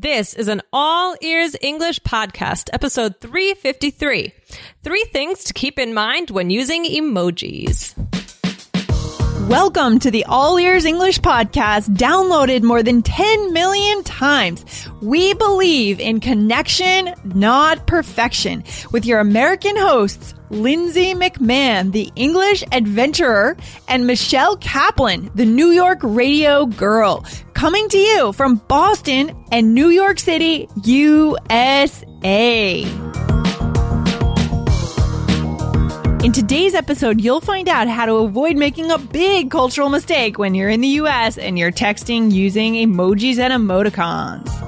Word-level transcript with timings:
This 0.00 0.32
is 0.34 0.46
an 0.46 0.62
all 0.72 1.16
ears 1.20 1.56
English 1.60 1.98
podcast, 2.02 2.70
episode 2.72 3.18
353. 3.20 4.32
Three 4.84 5.04
things 5.12 5.42
to 5.42 5.52
keep 5.52 5.76
in 5.76 5.92
mind 5.92 6.30
when 6.30 6.50
using 6.50 6.84
emojis. 6.84 7.96
Welcome 9.48 9.98
to 9.98 10.12
the 10.12 10.24
All 10.26 10.56
Ears 10.56 10.84
English 10.84 11.18
podcast, 11.18 11.96
downloaded 11.96 12.62
more 12.62 12.84
than 12.84 13.02
10 13.02 13.52
million 13.52 14.04
times. 14.04 14.64
We 15.02 15.34
believe 15.34 15.98
in 15.98 16.20
connection, 16.20 17.12
not 17.24 17.88
perfection, 17.88 18.62
with 18.92 19.04
your 19.04 19.18
American 19.18 19.76
hosts, 19.76 20.32
Lindsay 20.50 21.14
McMahon, 21.14 21.92
the 21.92 22.10
English 22.16 22.64
adventurer, 22.72 23.56
and 23.88 24.06
Michelle 24.06 24.56
Kaplan, 24.56 25.30
the 25.34 25.44
New 25.44 25.70
York 25.70 25.98
radio 26.02 26.66
girl, 26.66 27.24
coming 27.54 27.88
to 27.90 27.98
you 27.98 28.32
from 28.32 28.56
Boston 28.68 29.36
and 29.52 29.74
New 29.74 29.88
York 29.88 30.18
City, 30.18 30.68
USA. 30.84 32.82
In 36.24 36.32
today's 36.32 36.74
episode, 36.74 37.20
you'll 37.20 37.40
find 37.40 37.68
out 37.68 37.86
how 37.86 38.04
to 38.04 38.14
avoid 38.14 38.56
making 38.56 38.90
a 38.90 38.98
big 38.98 39.50
cultural 39.50 39.88
mistake 39.88 40.38
when 40.38 40.54
you're 40.54 40.68
in 40.68 40.80
the 40.80 40.88
US 40.88 41.38
and 41.38 41.58
you're 41.58 41.70
texting 41.70 42.32
using 42.32 42.74
emojis 42.74 43.38
and 43.38 43.52
emoticons. 43.52 44.67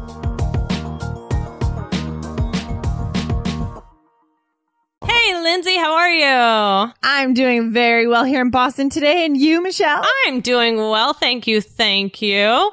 Hey, 5.31 5.41
Lindsay, 5.41 5.77
how 5.77 5.93
are 5.93 6.09
you? 6.09 6.93
I'm 7.03 7.33
doing 7.33 7.71
very 7.71 8.05
well 8.05 8.25
here 8.25 8.41
in 8.41 8.49
Boston 8.49 8.89
today, 8.89 9.25
and 9.25 9.37
you, 9.37 9.63
Michelle? 9.63 10.05
I'm 10.25 10.41
doing 10.41 10.75
well. 10.75 11.13
Thank 11.13 11.47
you. 11.47 11.61
Thank 11.61 12.21
you. 12.21 12.71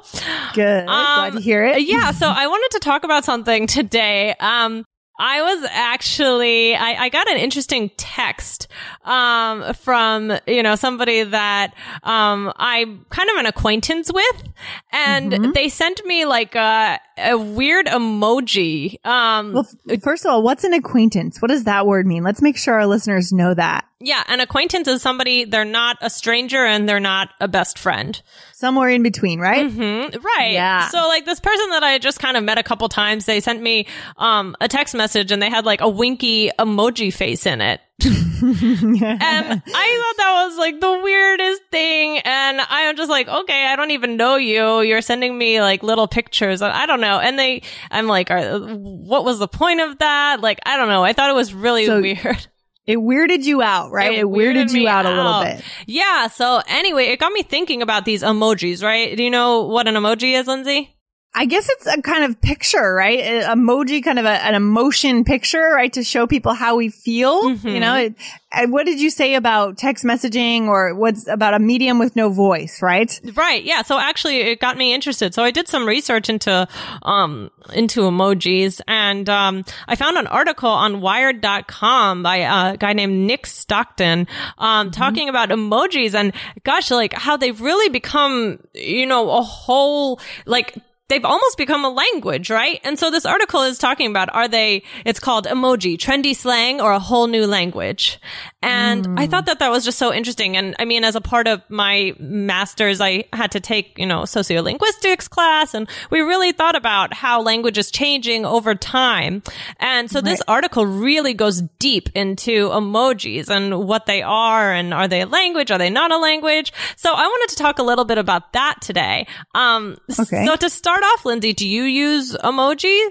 Good. 0.55 0.85
Glad 0.85 1.33
to 1.35 1.39
hear 1.39 1.65
it. 1.65 1.83
Yeah. 1.83 2.11
So 2.11 2.27
I 2.27 2.47
wanted 2.47 2.77
to 2.77 2.79
talk 2.83 3.05
about 3.05 3.23
something 3.23 3.65
today. 3.65 4.35
Um, 4.41 4.83
I 5.17 5.41
was 5.41 5.69
actually, 5.71 6.75
I, 6.75 7.03
I 7.03 7.09
got 7.09 7.29
an 7.29 7.37
interesting 7.37 7.91
text, 7.95 8.67
um, 9.05 9.73
from, 9.73 10.33
you 10.45 10.61
know, 10.61 10.75
somebody 10.75 11.23
that, 11.23 11.73
um, 12.03 12.51
I'm 12.57 13.05
kind 13.09 13.29
of 13.29 13.37
an 13.37 13.45
acquaintance 13.45 14.11
with. 14.13 14.43
And 14.91 15.53
they 15.53 15.69
sent 15.69 16.03
me 16.05 16.25
like 16.25 16.55
a, 16.55 16.99
a 17.19 17.37
weird 17.37 17.85
emoji. 17.87 19.03
Um, 19.05 19.53
Well, 19.53 19.67
first 20.03 20.25
of 20.25 20.31
all, 20.31 20.43
what's 20.43 20.63
an 20.63 20.73
acquaintance? 20.73 21.41
What 21.41 21.49
does 21.49 21.63
that 21.65 21.85
word 21.85 22.05
mean? 22.07 22.23
Let's 22.23 22.41
make 22.41 22.57
sure 22.57 22.75
our 22.75 22.87
listeners 22.87 23.31
know 23.31 23.53
that. 23.53 23.85
yeah. 23.99 24.23
An 24.27 24.39
acquaintance 24.39 24.87
is 24.87 25.01
somebody, 25.01 25.43
they're 25.45 25.65
not 25.65 25.97
a 26.01 26.09
stranger 26.09 26.63
and 26.65 26.87
they're 26.87 26.99
not 27.01 27.29
a 27.41 27.47
best 27.47 27.77
friend. 27.77 28.21
Somewhere 28.53 28.89
in 28.89 29.03
between, 29.03 29.39
right? 29.39 29.65
Mm, 29.69 30.23
Right. 30.23 30.51
Yeah. 30.53 30.87
So 30.89 31.07
like 31.07 31.25
this 31.25 31.39
person 31.39 31.69
that 31.71 31.83
I 31.83 31.97
just 31.97 32.19
kind 32.19 32.37
of 32.37 32.43
met 32.43 32.57
a 32.57 32.63
couple 32.63 32.87
times, 32.89 33.25
they 33.25 33.39
sent 33.41 33.61
me 33.61 33.87
um 34.17 34.55
a 34.61 34.67
text 34.67 34.95
message 34.95 35.31
and 35.31 35.41
they 35.41 35.49
had 35.49 35.65
like 35.65 35.81
a 35.81 35.89
winky 35.89 36.49
emoji 36.59 37.13
face 37.13 37.45
in 37.45 37.61
it. 37.61 37.81
and 38.41 39.05
I 39.21 39.51
thought 39.61 40.17
that 40.17 40.45
was 40.47 40.57
like 40.57 40.79
the 40.79 40.99
weirdest 41.03 41.61
thing. 41.71 42.19
And 42.19 42.61
I'm 42.61 42.95
just 42.95 43.09
like, 43.09 43.27
okay, 43.27 43.65
I 43.67 43.75
don't 43.75 43.91
even 43.91 44.17
know 44.17 44.35
you. 44.35 44.81
You're 44.81 45.01
sending 45.01 45.37
me 45.37 45.61
like 45.61 45.83
little 45.83 46.07
pictures. 46.07 46.61
I 46.61 46.85
don't 46.85 47.01
know. 47.01 47.19
And 47.19 47.37
they, 47.37 47.63
I'm 47.91 48.07
like, 48.07 48.31
are, 48.31 48.59
what 48.59 49.25
was 49.25 49.39
the 49.39 49.47
point 49.47 49.81
of 49.81 49.97
that? 49.99 50.41
Like, 50.41 50.59
I 50.65 50.77
don't 50.77 50.87
know. 50.89 51.03
I 51.03 51.13
thought 51.13 51.29
it 51.29 51.35
was 51.35 51.53
really 51.53 51.85
So- 51.85 52.01
weird. 52.01 52.47
It 52.87 52.97
weirded 52.97 53.43
you 53.43 53.61
out, 53.61 53.91
right? 53.91 54.17
It, 54.17 54.25
weirded, 54.25 54.69
you 54.73 54.79
me 54.79 54.87
out, 54.87 55.05
a 55.05 55.09
little 55.11 55.43
bit. 55.43 55.63
Yeah. 55.85 56.25
So 56.27 56.59
anyway, 56.67 57.09
it 57.09 57.19
got 57.19 57.31
me 57.31 57.43
thinking 57.43 57.83
about 57.83 58.03
these 58.03 58.23
emojis, 58.23 58.83
right? 58.83 59.15
Do 59.15 59.21
you 59.21 59.29
know 59.29 59.61
what 59.61 59.87
an 59.87 59.93
emoji 59.93 60.33
is, 60.39 60.47
Lindsay? 60.47 60.95
I 61.33 61.45
guess 61.45 61.69
it's 61.69 61.85
a 61.85 62.01
kind 62.01 62.23
of 62.23 62.41
picture, 62.41 62.93
right? 62.93 63.19
A- 63.19 63.53
emoji, 63.53 64.03
kind 64.03 64.17
of 64.17 64.25
a, 64.25 64.43
an 64.43 64.55
emotion 64.55 65.23
picture, 65.23 65.71
right? 65.73 65.93
To 65.93 66.03
show 66.03 66.25
people 66.25 66.53
how 66.53 66.75
we 66.75 66.89
feel. 66.89 67.43
Mm-hmm. 67.43 67.67
You 67.67 67.79
know, 67.79 67.95
it, 67.95 68.15
and 68.51 68.73
what 68.73 68.87
did 68.87 68.99
you 68.99 69.11
say 69.11 69.35
about 69.35 69.77
text 69.77 70.03
messaging 70.03 70.63
or 70.67 70.95
what's 70.95 71.27
about 71.27 71.53
a 71.53 71.59
medium 71.59 71.99
with 71.99 72.15
no 72.15 72.29
voice, 72.29 72.81
right? 72.81 73.19
Right. 73.35 73.63
Yeah. 73.63 73.83
So 73.83 73.99
actually 73.99 74.37
it 74.37 74.59
got 74.59 74.75
me 74.75 74.91
interested. 74.91 75.35
So 75.35 75.43
I 75.43 75.51
did 75.51 75.67
some 75.67 75.87
research 75.87 76.29
into, 76.29 76.67
um, 77.03 77.51
into 77.73 78.01
emojis 78.01 78.81
and, 78.87 79.29
um, 79.29 79.65
I 79.87 79.95
found 79.95 80.17
an 80.17 80.25
article 80.25 80.69
on 80.69 80.99
wired.com 80.99 82.23
by 82.23 82.37
a 82.37 82.75
guy 82.75 82.93
named 82.93 83.27
Nick 83.27 83.45
Stockton, 83.45 84.27
um, 84.57 84.89
talking 84.89 85.29
about 85.29 85.49
emojis 85.49 86.15
and 86.15 86.33
gosh, 86.63 86.89
like 86.89 87.13
how 87.13 87.37
they've 87.37 87.61
really 87.61 87.89
become, 87.89 88.59
you 88.73 89.05
know, 89.05 89.29
a 89.29 89.41
whole, 89.43 90.19
like, 90.47 90.75
They've 91.09 91.25
almost 91.25 91.57
become 91.57 91.83
a 91.83 91.89
language, 91.89 92.49
right? 92.49 92.79
And 92.83 92.97
so 92.97 93.11
this 93.11 93.25
article 93.25 93.63
is 93.63 93.77
talking 93.77 94.09
about 94.09 94.33
are 94.33 94.47
they, 94.47 94.83
it's 95.05 95.19
called 95.19 95.45
emoji, 95.45 95.97
trendy 95.97 96.35
slang 96.35 96.79
or 96.81 96.91
a 96.91 96.99
whole 96.99 97.27
new 97.27 97.45
language. 97.45 98.19
And 98.61 99.07
I 99.17 99.25
thought 99.27 99.45
that 99.45 99.59
that 99.59 99.71
was 99.71 99.85
just 99.85 99.97
so 99.97 100.13
interesting. 100.13 100.57
And 100.57 100.75
I 100.79 100.85
mean, 100.85 101.05
as 101.05 101.15
a 101.15 101.21
part 101.21 101.47
of 101.47 101.61
my 101.69 102.13
master's, 102.19 102.99
I 102.99 103.23
had 103.31 103.51
to 103.51 103.61
take, 103.61 103.97
you 103.97 104.05
know, 104.05 104.23
sociolinguistics 104.23 105.29
class 105.29 105.73
and 105.73 105.87
we 106.09 106.19
really 106.19 106.51
thought 106.51 106.75
about 106.75 107.13
how 107.13 107.41
language 107.41 107.77
is 107.77 107.89
changing 107.89 108.45
over 108.45 108.75
time. 108.75 109.43
And 109.79 110.11
so 110.11 110.19
this 110.19 110.41
article 110.47 110.85
really 110.85 111.33
goes 111.33 111.61
deep 111.79 112.09
into 112.15 112.67
emojis 112.69 113.49
and 113.49 113.87
what 113.87 114.05
they 114.07 114.21
are 114.21 114.73
and 114.73 114.93
are 114.93 115.07
they 115.07 115.21
a 115.21 115.25
language? 115.25 115.71
Are 115.71 115.77
they 115.77 115.89
not 115.89 116.11
a 116.11 116.17
language? 116.17 116.73
So 116.97 117.13
I 117.13 117.25
wanted 117.27 117.55
to 117.55 117.63
talk 117.63 117.79
a 117.79 117.83
little 117.83 118.05
bit 118.05 118.17
about 118.17 118.51
that 118.53 118.81
today. 118.81 119.25
Um, 119.55 119.97
Okay. 120.19 120.45
so 120.45 120.55
to 120.57 120.69
start 120.69 121.01
off, 121.01 121.25
Lindsay, 121.25 121.53
do 121.53 121.65
you 121.67 121.83
use 121.83 122.35
emojis? 122.35 123.07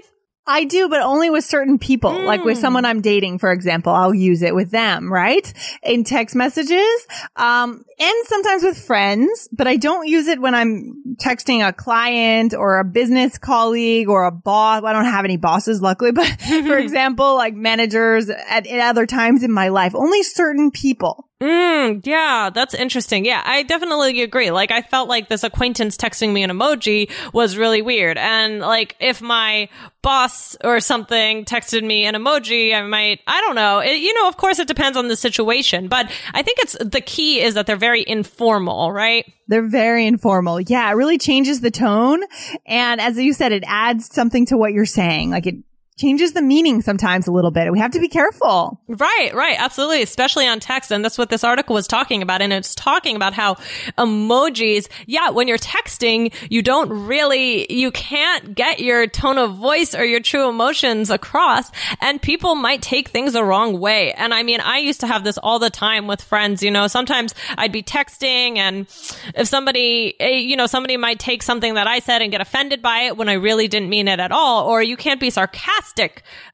I 0.47 0.63
do, 0.63 0.89
but 0.89 1.01
only 1.01 1.29
with 1.29 1.45
certain 1.45 1.77
people. 1.77 2.11
Like 2.25 2.43
with 2.43 2.57
Hmm. 2.57 2.61
someone 2.61 2.85
I'm 2.85 3.01
dating, 3.01 3.37
for 3.37 3.51
example, 3.51 3.93
I'll 3.93 4.15
use 4.15 4.41
it 4.41 4.55
with 4.55 4.71
them, 4.71 5.11
right? 5.13 5.51
In 5.83 6.03
text 6.03 6.35
messages. 6.35 7.07
Um, 7.35 7.85
and 7.99 8.13
sometimes 8.25 8.63
with 8.63 8.81
friends, 8.83 9.47
but 9.51 9.67
I 9.67 9.75
don't 9.75 10.07
use 10.07 10.27
it 10.27 10.41
when 10.41 10.55
I'm 10.55 11.15
texting 11.21 11.67
a 11.67 11.71
client 11.71 12.55
or 12.55 12.79
a 12.79 12.83
business 12.83 13.37
colleague 13.37 14.09
or 14.09 14.25
a 14.25 14.31
boss. 14.31 14.83
I 14.83 14.91
don't 14.91 15.05
have 15.05 15.23
any 15.25 15.37
bosses, 15.37 15.83
luckily, 15.83 16.11
but 16.11 16.25
for 16.65 16.77
example, 16.79 17.35
like 17.35 17.53
managers 17.53 18.29
at, 18.29 18.65
at 18.65 18.79
other 18.79 19.05
times 19.05 19.43
in 19.43 19.51
my 19.51 19.67
life, 19.67 19.93
only 19.93 20.23
certain 20.23 20.71
people. 20.71 21.28
Mm, 21.41 22.05
yeah, 22.05 22.49
that's 22.53 22.73
interesting. 22.73 23.23
Yeah, 23.23 23.41
I 23.45 23.63
definitely 23.63 24.23
agree. 24.23 24.51
Like, 24.51 24.71
I 24.71 24.81
felt 24.81 25.07
like 25.07 25.29
this 25.29 25.45
acquaintance 25.45 25.95
texting 25.95 26.33
me 26.33 26.43
an 26.43 26.49
emoji 26.49 27.09
was 27.33 27.55
really 27.55 27.81
weird. 27.81 28.17
And 28.17 28.59
like, 28.59 28.97
if 28.99 29.21
my 29.21 29.69
boss 30.01 30.57
or 30.65 30.81
something 30.81 31.45
texted 31.45 31.81
me 31.81 32.05
an 32.05 32.15
emoji, 32.15 32.75
I 32.75 32.81
might, 32.81 33.21
I 33.25 33.39
don't 33.39 33.55
know. 33.55 33.79
It, 33.79 33.99
you 33.99 34.13
know, 34.15 34.27
of 34.27 34.35
course 34.35 34.59
it 34.59 34.67
depends 34.67 34.97
on 34.97 35.07
the 35.07 35.15
situation, 35.15 35.87
but 35.87 36.11
I 36.33 36.41
think 36.41 36.59
it's 36.59 36.75
the 36.79 37.01
key 37.01 37.39
is 37.39 37.53
that 37.53 37.67
they're 37.67 37.77
very 37.77 38.03
informal, 38.05 38.91
right? 38.91 39.25
They're 39.47 39.67
very 39.67 40.07
informal. 40.07 40.59
Yeah, 40.59 40.89
it 40.89 40.95
really 40.95 41.17
changes 41.17 41.61
the 41.61 41.71
tone. 41.71 42.21
And 42.65 42.99
as 42.99 43.17
you 43.17 43.31
said, 43.31 43.53
it 43.53 43.63
adds 43.65 44.13
something 44.13 44.45
to 44.47 44.57
what 44.57 44.73
you're 44.73 44.85
saying. 44.85 45.31
Like 45.31 45.47
it 45.47 45.55
changes 45.99 46.33
the 46.33 46.41
meaning 46.41 46.81
sometimes 46.81 47.27
a 47.27 47.31
little 47.31 47.51
bit. 47.51 47.71
We 47.71 47.79
have 47.79 47.91
to 47.91 47.99
be 47.99 48.07
careful. 48.07 48.79
Right, 48.87 49.31
right, 49.33 49.57
absolutely, 49.59 50.01
especially 50.01 50.47
on 50.47 50.59
text. 50.59 50.91
And 50.91 51.03
that's 51.03 51.17
what 51.17 51.29
this 51.29 51.43
article 51.43 51.73
was 51.73 51.87
talking 51.87 52.21
about. 52.21 52.41
And 52.41 52.53
it's 52.53 52.73
talking 52.73 53.15
about 53.15 53.33
how 53.33 53.55
emojis, 53.97 54.87
yeah, 55.05 55.29
when 55.29 55.47
you're 55.47 55.57
texting, 55.57 56.33
you 56.49 56.61
don't 56.61 56.89
really, 56.89 57.71
you 57.71 57.91
can't 57.91 58.55
get 58.55 58.79
your 58.79 59.07
tone 59.07 59.37
of 59.37 59.55
voice 59.55 59.93
or 59.93 60.05
your 60.05 60.21
true 60.21 60.47
emotions 60.47 61.09
across. 61.09 61.69
And 61.99 62.21
people 62.21 62.55
might 62.55 62.81
take 62.81 63.09
things 63.09 63.33
the 63.33 63.43
wrong 63.43 63.79
way. 63.79 64.13
And 64.13 64.33
I 64.33 64.43
mean, 64.43 64.61
I 64.61 64.77
used 64.77 65.01
to 65.01 65.07
have 65.07 65.23
this 65.23 65.37
all 65.37 65.59
the 65.59 65.69
time 65.69 66.07
with 66.07 66.21
friends, 66.21 66.63
you 66.63 66.71
know, 66.71 66.87
sometimes 66.87 67.35
I'd 67.57 67.73
be 67.73 67.83
texting 67.83 68.57
and 68.57 68.87
if 69.35 69.47
somebody, 69.47 70.15
eh, 70.19 70.37
you 70.37 70.55
know, 70.55 70.65
somebody 70.65 70.95
might 70.95 71.19
take 71.19 71.43
something 71.43 71.73
that 71.73 71.87
I 71.87 71.99
said 71.99 72.21
and 72.21 72.31
get 72.31 72.39
offended 72.39 72.81
by 72.81 73.01
it 73.01 73.17
when 73.17 73.27
I 73.27 73.33
really 73.33 73.67
didn't 73.67 73.89
mean 73.89 74.07
it 74.07 74.19
at 74.19 74.31
all. 74.31 74.65
Or 74.65 74.81
you 74.81 74.95
can't 74.95 75.19
be 75.19 75.29
sarcastic 75.29 75.88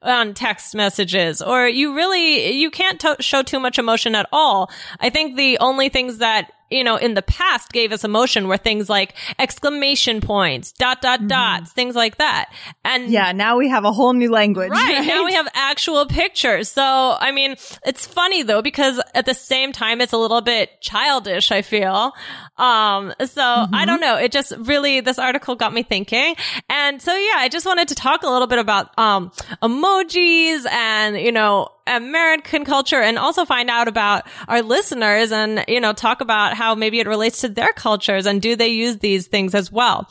on 0.02 0.34
text 0.34 0.74
messages 0.74 1.42
or 1.42 1.66
you 1.68 1.94
really, 1.94 2.52
you 2.52 2.70
can't 2.70 3.00
to- 3.00 3.16
show 3.20 3.42
too 3.42 3.60
much 3.60 3.78
emotion 3.78 4.14
at 4.14 4.28
all. 4.32 4.70
I 5.00 5.10
think 5.10 5.36
the 5.36 5.58
only 5.58 5.88
things 5.88 6.18
that 6.18 6.52
you 6.70 6.82
know, 6.84 6.96
in 6.96 7.14
the 7.14 7.22
past 7.22 7.72
gave 7.72 7.92
us 7.92 8.04
emotion 8.04 8.48
were 8.48 8.56
things 8.56 8.88
like 8.88 9.14
exclamation 9.38 10.20
points, 10.20 10.72
dot, 10.72 11.00
dot, 11.00 11.26
dots, 11.28 11.72
things 11.72 11.94
like 11.94 12.18
that. 12.18 12.50
And 12.84 13.10
Yeah, 13.10 13.32
now 13.32 13.56
we 13.56 13.68
have 13.68 13.84
a 13.84 13.92
whole 13.92 14.12
new 14.12 14.30
language. 14.30 14.70
Right. 14.70 15.06
Now 15.06 15.24
we 15.26 15.34
have 15.34 15.48
actual 15.54 16.06
pictures. 16.06 16.68
So, 16.68 16.82
I 16.82 17.32
mean, 17.32 17.56
it's 17.84 18.06
funny 18.06 18.42
though, 18.42 18.62
because 18.62 19.00
at 19.14 19.26
the 19.26 19.34
same 19.34 19.72
time, 19.72 20.00
it's 20.00 20.12
a 20.12 20.18
little 20.18 20.40
bit 20.40 20.80
childish, 20.80 21.52
I 21.52 21.62
feel. 21.62 22.12
Um, 22.56 23.12
so 23.24 23.42
I 23.42 23.84
don't 23.84 24.00
know. 24.00 24.16
It 24.16 24.32
just 24.32 24.52
really, 24.58 25.00
this 25.00 25.18
article 25.18 25.54
got 25.54 25.72
me 25.72 25.82
thinking. 25.82 26.34
And 26.68 27.00
so, 27.00 27.14
yeah, 27.14 27.36
I 27.36 27.48
just 27.48 27.66
wanted 27.66 27.88
to 27.88 27.94
talk 27.94 28.22
a 28.22 28.28
little 28.28 28.46
bit 28.48 28.58
about, 28.58 28.98
um, 28.98 29.30
emojis 29.62 30.66
and, 30.70 31.16
you 31.18 31.32
know, 31.32 31.68
American 31.86 32.64
culture 32.64 33.00
and 33.00 33.18
also 33.18 33.44
find 33.44 33.70
out 33.70 33.88
about 33.88 34.26
our 34.48 34.62
listeners 34.62 35.32
and, 35.32 35.64
you 35.68 35.80
know, 35.80 35.92
talk 35.92 36.20
about 36.20 36.54
how 36.54 36.74
maybe 36.74 37.00
it 37.00 37.06
relates 37.06 37.40
to 37.42 37.48
their 37.48 37.72
cultures 37.72 38.26
and 38.26 38.42
do 38.42 38.56
they 38.56 38.68
use 38.68 38.98
these 38.98 39.26
things 39.26 39.54
as 39.54 39.70
well. 39.70 40.08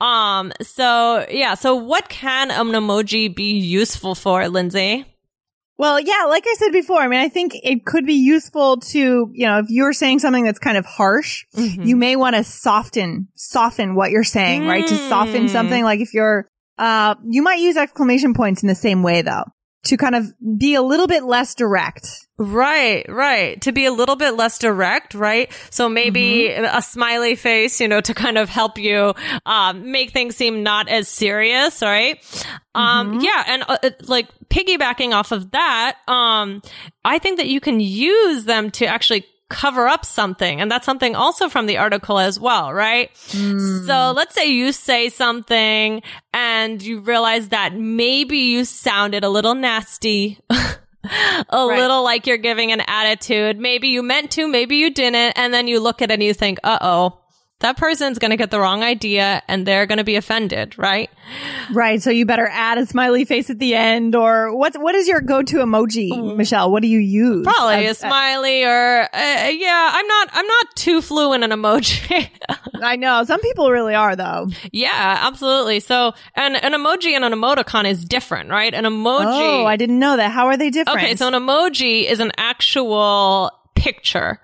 Um, 0.00 0.52
so 0.60 1.26
yeah. 1.30 1.54
So 1.54 1.74
what 1.76 2.08
can 2.08 2.50
an 2.50 2.66
emoji 2.68 3.34
be 3.34 3.58
useful 3.58 4.14
for, 4.14 4.48
Lindsay? 4.48 5.06
Well, 5.78 5.98
yeah, 5.98 6.26
like 6.28 6.44
I 6.46 6.54
said 6.58 6.70
before, 6.70 7.00
I 7.00 7.08
mean, 7.08 7.18
I 7.18 7.28
think 7.28 7.54
it 7.64 7.84
could 7.84 8.06
be 8.06 8.14
useful 8.14 8.76
to, 8.76 9.30
you 9.32 9.46
know, 9.46 9.58
if 9.58 9.66
you're 9.68 9.92
saying 9.94 10.20
something 10.20 10.44
that's 10.44 10.60
kind 10.60 10.76
of 10.76 10.84
harsh, 10.86 11.44
you 11.54 11.96
may 11.96 12.14
want 12.14 12.36
to 12.36 12.44
soften, 12.44 13.26
soften 13.34 13.96
what 13.96 14.10
you're 14.12 14.22
saying, 14.22 14.66
right? 14.66 14.86
To 14.86 14.94
soften 15.08 15.46
Mm. 15.46 15.50
something 15.50 15.82
like 15.82 15.98
if 16.00 16.14
you're, 16.14 16.46
uh, 16.78 17.16
you 17.28 17.42
might 17.42 17.58
use 17.58 17.76
exclamation 17.76 18.32
points 18.32 18.62
in 18.62 18.68
the 18.68 18.76
same 18.76 19.02
way 19.02 19.22
though, 19.22 19.44
to 19.84 19.96
kind 19.96 20.14
of 20.14 20.32
be 20.58 20.74
a 20.74 20.82
little 20.82 21.06
bit 21.06 21.24
less 21.24 21.54
direct. 21.54 22.06
Right, 22.38 23.04
right. 23.08 23.60
To 23.62 23.72
be 23.72 23.84
a 23.86 23.92
little 23.92 24.16
bit 24.16 24.32
less 24.36 24.58
direct, 24.58 25.14
right? 25.14 25.52
So 25.70 25.88
maybe 25.88 26.48
Mm-hmm. 26.50 26.76
a 26.76 26.82
smiley 26.82 27.36
face, 27.36 27.80
you 27.80 27.88
know, 27.88 28.00
to 28.00 28.14
kind 28.14 28.38
of 28.38 28.48
help 28.48 28.78
you 28.78 29.14
um, 29.46 29.90
make 29.92 30.10
things 30.12 30.36
seem 30.36 30.62
not 30.62 30.88
as 30.88 31.08
serious, 31.08 31.82
right? 31.82 32.18
Um, 32.74 33.12
Mm-hmm. 33.12 33.20
yeah, 33.20 33.44
and 33.46 33.64
uh, 33.68 33.90
like 34.02 34.28
piggybacking 34.48 35.12
off 35.14 35.30
of 35.32 35.50
that, 35.52 35.96
um, 36.08 36.62
I 37.04 37.18
think 37.18 37.38
that 37.38 37.46
you 37.48 37.60
can 37.60 37.80
use 37.80 38.44
them 38.44 38.70
to 38.72 38.86
actually 38.86 39.24
cover 39.52 39.86
up 39.86 40.04
something. 40.04 40.60
And 40.60 40.70
that's 40.70 40.86
something 40.86 41.14
also 41.14 41.48
from 41.48 41.66
the 41.66 41.78
article 41.78 42.18
as 42.18 42.40
well, 42.40 42.72
right? 42.72 43.12
Mm. 43.28 43.86
So 43.86 44.12
let's 44.16 44.34
say 44.34 44.50
you 44.50 44.72
say 44.72 45.08
something 45.08 46.02
and 46.32 46.82
you 46.82 47.00
realize 47.00 47.48
that 47.50 47.74
maybe 47.74 48.38
you 48.38 48.64
sounded 48.64 49.24
a 49.24 49.28
little 49.28 49.54
nasty. 49.54 50.38
a 51.48 51.66
little 51.66 52.04
like 52.04 52.26
you're 52.26 52.36
giving 52.36 52.72
an 52.72 52.82
attitude. 52.86 53.58
Maybe 53.58 53.88
you 53.88 54.02
meant 54.02 54.30
to, 54.32 54.46
maybe 54.48 54.76
you 54.76 54.90
didn't. 54.90 55.32
And 55.36 55.52
then 55.52 55.66
you 55.66 55.80
look 55.80 56.02
at 56.02 56.10
it 56.10 56.14
and 56.14 56.22
you 56.22 56.34
think, 56.34 56.58
uh 56.64 56.78
oh, 56.80 57.21
that 57.62 57.76
person's 57.76 58.18
going 58.18 58.30
to 58.30 58.36
get 58.36 58.50
the 58.50 58.60
wrong 58.60 58.82
idea 58.82 59.42
and 59.48 59.66
they're 59.66 59.86
going 59.86 59.98
to 59.98 60.04
be 60.04 60.16
offended, 60.16 60.78
right? 60.78 61.10
Right. 61.72 62.00
So 62.02 62.10
you 62.10 62.26
better 62.26 62.46
add 62.50 62.78
a 62.78 62.86
smiley 62.86 63.24
face 63.24 63.50
at 63.50 63.58
the 63.58 63.74
end 63.74 64.14
or 64.14 64.54
what's, 64.54 64.76
what 64.76 64.94
is 64.94 65.08
your 65.08 65.20
go-to 65.20 65.56
emoji, 65.58 66.36
Michelle? 66.36 66.70
What 66.70 66.82
do 66.82 66.88
you 66.88 66.98
use? 66.98 67.44
Probably 67.44 67.86
a 67.86 67.94
smiley 67.94 68.64
or, 68.64 69.02
uh, 69.12 69.48
yeah, 69.48 69.90
I'm 69.94 70.06
not, 70.06 70.28
I'm 70.32 70.46
not 70.46 70.76
too 70.76 71.00
fluent 71.00 71.42
in 71.44 71.50
emoji. 71.50 72.28
I 72.82 72.96
know. 72.96 73.24
Some 73.24 73.40
people 73.40 73.70
really 73.70 73.94
are 73.94 74.14
though. 74.16 74.48
yeah, 74.72 75.18
absolutely. 75.22 75.80
So, 75.80 76.12
and 76.34 76.62
an 76.62 76.72
emoji 76.72 77.12
and 77.12 77.24
an 77.24 77.32
emoticon 77.32 77.84
is 77.88 78.04
different, 78.04 78.50
right? 78.50 78.74
An 78.74 78.84
emoji. 78.84 79.24
Oh, 79.26 79.66
I 79.66 79.76
didn't 79.76 79.98
know 79.98 80.16
that. 80.16 80.30
How 80.32 80.46
are 80.46 80.56
they 80.56 80.70
different? 80.70 80.98
okay. 80.98 81.16
So 81.16 81.28
an 81.28 81.34
emoji 81.34 82.04
is 82.04 82.20
an 82.20 82.32
actual 82.36 83.50
picture. 83.74 84.40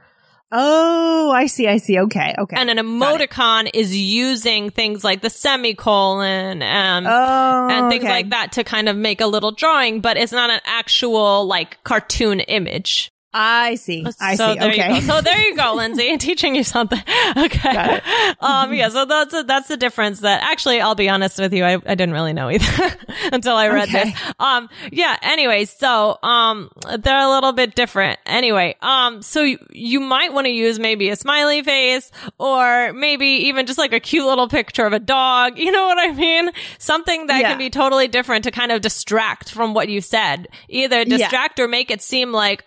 Oh, 0.50 1.31
I 1.31 1.47
see. 1.47 1.67
I 1.67 1.77
see. 1.77 1.99
Okay. 1.99 2.35
Okay. 2.39 2.56
And 2.59 2.71
an 2.71 2.79
emoticon 2.79 3.71
is 3.75 3.95
using 3.97 4.71
things 4.71 5.05
like 5.05 5.21
the 5.21 5.29
semicolon 5.29 6.62
and, 6.62 7.06
oh, 7.06 7.69
and 7.71 7.91
things 7.91 8.05
okay. 8.05 8.12
like 8.12 8.31
that 8.31 8.53
to 8.53 8.65
kind 8.65 8.89
of 8.89 8.97
make 8.97 9.21
a 9.21 9.27
little 9.27 9.53
drawing, 9.53 10.00
but 10.00 10.17
it's 10.17 10.33
not 10.33 10.49
an 10.49 10.61
actual 10.65 11.47
like 11.47 11.83
cartoon 11.85 12.41
image. 12.41 13.11
I 13.34 13.75
see. 13.75 14.06
I 14.20 14.34
so 14.36 14.54
see. 14.54 14.58
there 14.58 14.70
Okay. 14.70 14.94
you 14.94 15.00
go. 15.02 15.06
So 15.06 15.20
there 15.20 15.40
you 15.42 15.54
go, 15.56 15.75
Lindsay, 15.75 16.16
teaching 16.19 16.54
you 16.54 16.64
something. 16.64 17.00
Okay. 17.36 18.00
Um, 18.40 18.72
yeah. 18.72 18.88
So 18.88 19.04
that's 19.04 19.34
a, 19.34 19.42
that's 19.42 19.69
the 19.69 19.76
difference. 19.76 20.20
That 20.20 20.42
actually, 20.42 20.80
I'll 20.80 20.94
be 20.94 21.08
honest 21.08 21.38
with 21.38 21.52
you, 21.52 21.62
I, 21.62 21.75
I 21.75 21.94
didn't 21.94 22.12
really 22.12 22.32
know 22.32 22.50
either 22.50 22.96
until 23.32 23.54
I 23.54 23.69
read 23.69 23.88
Okay. 23.88 24.04
this. 24.10 24.32
Um, 24.40 24.69
yeah. 24.90 25.16
Anyway, 25.22 25.66
so 25.66 26.19
um, 26.22 26.70
they're 26.98 27.19
a 27.20 27.28
little 27.30 27.52
bit 27.52 27.75
different. 27.75 28.19
Anyway, 28.26 28.76
um, 28.80 29.20
so 29.22 29.42
you, 29.42 29.58
you 29.70 30.00
might 30.00 30.32
want 30.32 30.46
to 30.46 30.50
use 30.52 30.78
maybe 30.78 31.10
a 31.10 31.16
smiley 31.16 31.62
face 31.62 32.10
or 32.38 32.92
maybe 32.94 33.26
even 33.26 33.66
just 33.66 33.78
like 33.78 33.92
a 33.92 34.00
cute 34.00 34.25
little 34.25 34.48
picture 34.48 34.86
of 34.86 34.92
a 34.94 35.00
dog. 35.00 35.58
You 35.58 35.70
know 35.70 35.86
what 35.86 35.98
I 35.98 36.12
mean? 36.12 36.50
Something 36.78 37.26
that 37.26 37.40
Yeah. 37.42 37.50
can 37.50 37.58
be 37.58 37.69
totally 37.70 38.08
different 38.08 38.44
to 38.44 38.50
kind 38.50 38.72
of 38.72 38.80
distract 38.80 39.50
from 39.52 39.75
what 39.75 39.88
you 39.88 40.00
said. 40.00 40.48
Either 40.69 41.04
distract 41.04 41.60
or 41.60 41.69
make 41.69 41.90
it 41.90 42.00
seem 42.02 42.32
like, 42.32 42.64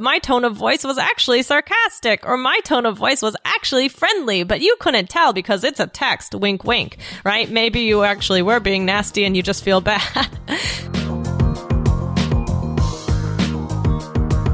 my 0.00 0.18
tone 0.18 0.44
of 0.44 0.54
voice 0.54 0.84
was 0.84 0.98
actually 0.98 1.42
sarcastic 1.42 2.26
or 2.26 2.36
my 2.36 2.58
tone 2.64 2.86
of 2.86 2.96
voice 2.96 3.22
was 3.22 3.36
actually 3.44 3.88
friendly, 3.88 4.42
but 4.42 4.60
you 4.60 4.76
couldn't 4.80 5.08
tell 5.08 5.32
because 5.32 5.64
it's 5.64 5.80
a 5.80 5.86
text. 5.86 6.34
Wink, 6.34 6.64
wink, 6.64 6.98
right? 7.24 7.50
Maybe 7.50 7.80
you 7.80 8.02
actually 8.02 8.42
were 8.42 8.60
being 8.60 8.84
nasty 8.84 9.24
and 9.24 9.36
you 9.36 9.42
just 9.42 9.62
feel 9.62 9.80
bad. 9.80 10.28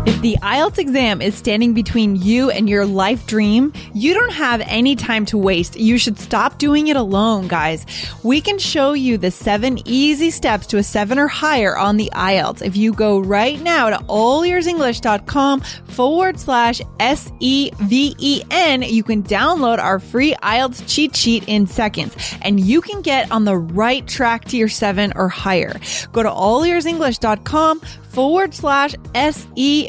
If 0.04 0.20
the 0.20 0.36
IELTS 0.42 0.78
exam 0.78 1.22
is 1.22 1.36
standing 1.36 1.74
between 1.74 2.16
you 2.16 2.50
and 2.50 2.68
your 2.68 2.84
life 2.84 3.24
dream, 3.24 3.72
you 3.94 4.14
don't 4.14 4.32
have 4.32 4.60
any 4.62 4.96
time 4.96 5.24
to 5.26 5.38
waste. 5.38 5.78
You 5.78 5.96
should 5.96 6.18
stop 6.18 6.58
doing 6.58 6.88
it 6.88 6.96
alone, 6.96 7.46
guys. 7.46 7.86
We 8.24 8.40
can 8.40 8.58
show 8.58 8.94
you 8.94 9.16
the 9.16 9.30
seven 9.30 9.78
easy 9.86 10.32
steps 10.32 10.66
to 10.68 10.78
a 10.78 10.82
seven 10.82 11.20
or 11.20 11.28
higher 11.28 11.76
on 11.76 11.98
the 11.98 12.10
IELTS. 12.14 12.62
If 12.62 12.76
you 12.76 12.92
go 12.92 13.20
right 13.20 13.60
now 13.60 13.90
to 13.90 13.98
allearsenglish.com 14.06 15.60
forward 15.60 16.40
slash 16.40 16.80
S-E-V-E-N, 16.98 18.82
you 18.82 19.04
can 19.04 19.22
download 19.22 19.78
our 19.78 20.00
free 20.00 20.34
IELTS 20.42 20.82
cheat 20.88 21.14
sheet 21.14 21.44
in 21.46 21.68
seconds 21.68 22.16
and 22.42 22.58
you 22.58 22.80
can 22.80 23.02
get 23.02 23.30
on 23.30 23.44
the 23.44 23.56
right 23.56 24.04
track 24.08 24.46
to 24.46 24.56
your 24.56 24.68
seven 24.68 25.12
or 25.14 25.28
higher. 25.28 25.80
Go 26.12 26.24
to 26.24 26.28
allearsenglish.com 26.28 27.82
forward 28.12 28.52
slash 28.54 28.94
S 29.14 29.46
E 29.56 29.88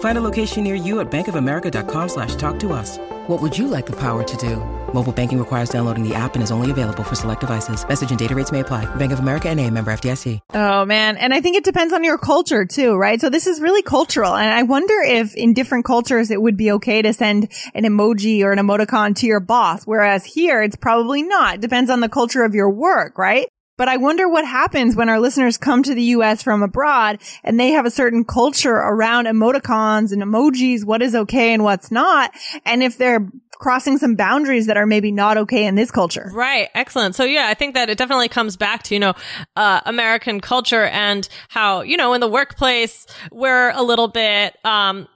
Find 0.00 0.16
a 0.16 0.22
location 0.22 0.64
near 0.64 0.74
you 0.74 1.00
at 1.00 1.10
bankofamerica.com 1.10 2.08
slash 2.08 2.34
talk 2.36 2.58
to 2.60 2.72
us. 2.72 2.98
What 3.26 3.42
would 3.42 3.58
you 3.58 3.68
like 3.68 3.84
the 3.86 3.96
power 3.96 4.22
to 4.22 4.36
do? 4.36 4.56
Mobile 4.94 5.12
banking 5.12 5.38
requires 5.38 5.68
downloading 5.68 6.08
the 6.08 6.14
app 6.14 6.34
and 6.34 6.42
is 6.42 6.50
only 6.50 6.70
available 6.70 7.02
for 7.02 7.16
select 7.16 7.40
devices. 7.40 7.86
Message 7.86 8.10
and 8.10 8.18
data 8.18 8.34
rates 8.34 8.52
may 8.52 8.60
apply. 8.60 8.84
Bank 8.96 9.12
of 9.12 9.18
America 9.18 9.48
and 9.48 9.58
a 9.60 9.68
member 9.68 9.90
FDIC. 9.90 10.40
Oh 10.54 10.84
man. 10.84 11.16
And 11.16 11.34
I 11.34 11.40
think 11.40 11.56
it 11.56 11.64
depends 11.64 11.92
on 11.92 12.04
your 12.04 12.18
culture 12.18 12.64
too, 12.64 12.96
right? 12.96 13.20
So 13.20 13.28
this 13.28 13.46
is 13.46 13.60
really 13.60 13.82
cultural. 13.82 14.34
And 14.34 14.48
I 14.48 14.62
wonder 14.62 14.94
if 15.02 15.34
in 15.34 15.54
different 15.54 15.84
cultures 15.84 16.30
it 16.30 16.40
would 16.40 16.56
be 16.56 16.70
okay 16.72 17.02
to 17.02 17.12
send 17.12 17.52
an 17.74 17.84
emoji 17.84 18.42
or 18.42 18.52
an 18.52 18.58
emoticon 18.58 19.16
to 19.16 19.26
your 19.26 19.40
boss. 19.40 19.84
Whereas 19.84 20.24
here 20.24 20.62
it's 20.62 20.76
probably 20.76 21.22
not. 21.22 21.56
It 21.56 21.60
depends 21.60 21.90
on 21.90 22.00
the 22.00 22.08
culture 22.08 22.44
of 22.44 22.54
your 22.54 22.70
work, 22.70 23.18
right? 23.18 23.48
But 23.76 23.88
I 23.88 23.96
wonder 23.96 24.28
what 24.28 24.46
happens 24.46 24.96
when 24.96 25.08
our 25.08 25.20
listeners 25.20 25.58
come 25.58 25.82
to 25.82 25.94
the 25.94 26.02
US 26.02 26.42
from 26.42 26.62
abroad 26.62 27.20
and 27.44 27.60
they 27.60 27.70
have 27.70 27.84
a 27.84 27.90
certain 27.90 28.24
culture 28.24 28.74
around 28.74 29.26
emoticons 29.26 30.12
and 30.12 30.22
emojis, 30.22 30.84
what 30.84 31.02
is 31.02 31.14
okay 31.14 31.52
and 31.52 31.62
what's 31.62 31.90
not. 31.90 32.30
And 32.64 32.82
if 32.82 32.96
they're 32.96 33.28
crossing 33.58 33.98
some 33.98 34.14
boundaries 34.14 34.66
that 34.66 34.76
are 34.76 34.86
maybe 34.86 35.10
not 35.10 35.36
okay 35.36 35.66
in 35.66 35.74
this 35.74 35.90
culture. 35.90 36.30
Right. 36.32 36.68
Excellent. 36.74 37.14
So 37.14 37.24
yeah, 37.24 37.48
I 37.48 37.54
think 37.54 37.74
that 37.74 37.88
it 37.88 37.98
definitely 37.98 38.28
comes 38.28 38.56
back 38.56 38.82
to, 38.84 38.94
you 38.94 39.00
know, 39.00 39.14
uh, 39.56 39.80
American 39.86 40.40
culture 40.40 40.84
and 40.84 41.28
how, 41.48 41.80
you 41.82 41.96
know, 41.96 42.12
in 42.14 42.20
the 42.20 42.28
workplace, 42.28 43.06
we're 43.32 43.70
a 43.70 43.82
little 43.82 44.08
bit, 44.08 44.56
um, 44.64 45.08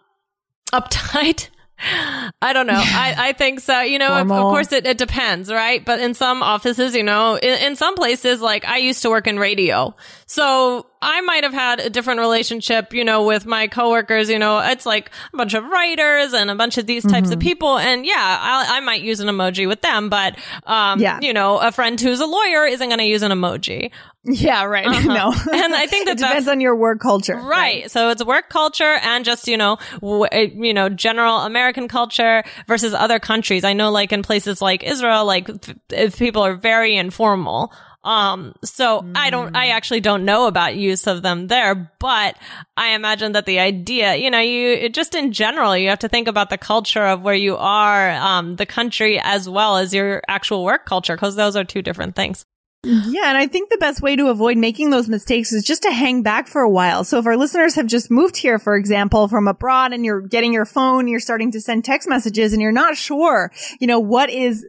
uptight. 0.72 1.48
I 2.42 2.52
don't 2.52 2.66
know. 2.66 2.74
I, 2.74 3.14
I 3.28 3.32
think 3.32 3.60
so. 3.60 3.80
You 3.80 3.98
know, 3.98 4.14
of, 4.14 4.30
of 4.30 4.42
course 4.42 4.72
it, 4.72 4.86
it 4.86 4.98
depends, 4.98 5.50
right? 5.50 5.84
But 5.84 6.00
in 6.00 6.14
some 6.14 6.42
offices, 6.42 6.94
you 6.94 7.02
know, 7.02 7.36
in, 7.36 7.58
in 7.66 7.76
some 7.76 7.94
places, 7.94 8.40
like 8.40 8.64
I 8.64 8.78
used 8.78 9.02
to 9.02 9.10
work 9.10 9.26
in 9.26 9.38
radio. 9.38 9.94
So 10.32 10.86
I 11.02 11.22
might 11.22 11.42
have 11.42 11.52
had 11.52 11.80
a 11.80 11.90
different 11.90 12.20
relationship, 12.20 12.94
you 12.94 13.04
know, 13.04 13.24
with 13.24 13.46
my 13.46 13.66
coworkers. 13.66 14.30
You 14.30 14.38
know, 14.38 14.60
it's 14.60 14.86
like 14.86 15.10
a 15.34 15.36
bunch 15.36 15.54
of 15.54 15.64
writers 15.64 16.32
and 16.34 16.52
a 16.52 16.54
bunch 16.54 16.78
of 16.78 16.86
these 16.86 17.02
types 17.04 17.30
of 17.32 17.40
Mm-hmm. 17.40 17.48
people. 17.48 17.78
And 17.78 18.06
yeah, 18.06 18.14
I, 18.16 18.76
I 18.76 18.80
might 18.80 19.02
use 19.02 19.18
an 19.18 19.26
emoji 19.26 19.66
with 19.66 19.80
them, 19.82 20.08
but, 20.08 20.38
um, 20.68 21.00
Yeah. 21.00 21.18
you 21.20 21.32
know, 21.32 21.58
a 21.58 21.72
friend 21.72 22.00
who's 22.00 22.20
a 22.20 22.26
lawyer 22.26 22.64
isn't 22.64 22.88
going 22.88 23.00
to 23.00 23.04
use 23.06 23.22
an 23.22 23.32
emoji. 23.32 23.90
Yeah, 24.22 24.62
right. 24.66 24.86
No. 25.04 25.32
And 25.52 25.74
I 25.74 25.86
think 25.88 26.06
that 26.06 26.18
depends 26.18 26.46
on 26.46 26.60
your 26.60 26.76
work 26.76 27.00
culture. 27.00 27.34
Right. 27.36 27.90
So 27.90 28.10
it's 28.10 28.24
work 28.24 28.50
culture 28.50 28.98
and 29.02 29.24
just, 29.24 29.48
you 29.48 29.56
know, 29.56 29.78
w- 30.00 30.26
uh, 30.30 30.36
you 30.36 30.74
know, 30.74 30.88
general 30.90 31.38
American 31.38 31.88
culture 31.88 32.44
versus 32.68 32.94
other 32.94 33.18
countries. 33.18 33.64
I 33.64 33.72
know 33.72 33.90
like 33.90 34.12
in 34.12 34.22
places 34.22 34.62
like 34.62 34.84
Israel, 34.84 35.24
like 35.24 35.50
if 35.90 36.16
people 36.20 36.42
are 36.42 36.54
very 36.54 36.96
informal. 36.96 37.72
Um, 38.02 38.54
so 38.64 39.04
I 39.14 39.28
don't, 39.28 39.54
I 39.54 39.68
actually 39.68 40.00
don't 40.00 40.24
know 40.24 40.46
about 40.46 40.74
use 40.74 41.06
of 41.06 41.20
them 41.20 41.48
there, 41.48 41.92
but 42.00 42.36
I 42.76 42.94
imagine 42.94 43.32
that 43.32 43.44
the 43.44 43.58
idea, 43.58 44.16
you 44.16 44.30
know, 44.30 44.40
you 44.40 44.70
it 44.70 44.94
just 44.94 45.14
in 45.14 45.32
general, 45.32 45.76
you 45.76 45.90
have 45.90 45.98
to 45.98 46.08
think 46.08 46.26
about 46.26 46.48
the 46.48 46.56
culture 46.56 47.04
of 47.04 47.20
where 47.20 47.34
you 47.34 47.56
are, 47.56 48.10
um, 48.12 48.56
the 48.56 48.64
country 48.64 49.20
as 49.22 49.48
well 49.48 49.76
as 49.76 49.92
your 49.92 50.22
actual 50.28 50.64
work 50.64 50.86
culture, 50.86 51.14
because 51.14 51.36
those 51.36 51.56
are 51.56 51.64
two 51.64 51.82
different 51.82 52.16
things. 52.16 52.46
Yeah, 52.82 53.28
and 53.28 53.36
I 53.36 53.46
think 53.46 53.68
the 53.68 53.76
best 53.76 54.00
way 54.00 54.16
to 54.16 54.28
avoid 54.28 54.56
making 54.56 54.88
those 54.88 55.06
mistakes 55.06 55.52
is 55.52 55.64
just 55.64 55.82
to 55.82 55.90
hang 55.90 56.22
back 56.22 56.48
for 56.48 56.62
a 56.62 56.70
while. 56.70 57.04
So 57.04 57.18
if 57.18 57.26
our 57.26 57.36
listeners 57.36 57.74
have 57.74 57.86
just 57.86 58.10
moved 58.10 58.38
here, 58.38 58.58
for 58.58 58.74
example, 58.74 59.28
from 59.28 59.46
abroad 59.46 59.92
and 59.92 60.02
you're 60.02 60.22
getting 60.22 60.54
your 60.54 60.64
phone, 60.64 61.06
you're 61.06 61.20
starting 61.20 61.52
to 61.52 61.60
send 61.60 61.84
text 61.84 62.08
messages 62.08 62.54
and 62.54 62.62
you're 62.62 62.72
not 62.72 62.96
sure, 62.96 63.52
you 63.80 63.86
know, 63.86 64.00
what 64.00 64.30
is 64.30 64.66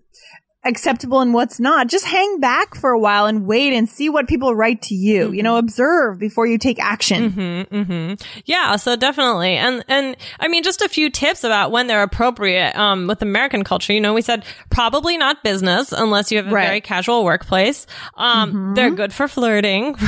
acceptable 0.63 1.19
and 1.21 1.33
what's 1.33 1.59
not, 1.59 1.87
just 1.87 2.05
hang 2.05 2.39
back 2.39 2.75
for 2.75 2.91
a 2.91 2.99
while 2.99 3.25
and 3.25 3.45
wait 3.47 3.73
and 3.73 3.89
see 3.89 4.09
what 4.09 4.27
people 4.27 4.53
write 4.55 4.81
to 4.83 4.95
you. 4.95 5.31
You 5.31 5.41
know, 5.43 5.57
observe 5.57 6.19
before 6.19 6.45
you 6.47 6.57
take 6.57 6.79
action. 6.79 7.65
hmm 7.71 8.13
Yeah, 8.45 8.75
so 8.75 8.95
definitely. 8.95 9.55
And 9.55 9.83
and 9.87 10.15
I 10.39 10.47
mean 10.47 10.63
just 10.63 10.81
a 10.81 10.89
few 10.89 11.09
tips 11.09 11.43
about 11.43 11.71
when 11.71 11.87
they're 11.87 12.03
appropriate 12.03 12.75
um 12.77 13.07
with 13.07 13.21
American 13.21 13.63
culture. 13.63 13.93
You 13.93 14.01
know, 14.01 14.13
we 14.13 14.21
said 14.21 14.45
probably 14.69 15.17
not 15.17 15.43
business 15.43 15.91
unless 15.91 16.31
you 16.31 16.37
have 16.37 16.47
a 16.47 16.51
Right. 16.51 16.65
very 16.67 16.81
casual 16.81 17.23
workplace. 17.23 17.87
Um 18.15 18.73
they're 18.75 18.91
good 18.91 19.13
for 19.13 19.27
flirting. 19.27 19.95